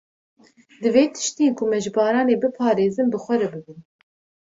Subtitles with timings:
[0.81, 3.79] Divê tiştên ku me ji baranê biparêzin bi xwe re bibin.